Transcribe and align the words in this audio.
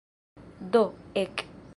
Do, 0.75 0.81
ek. 1.23 1.45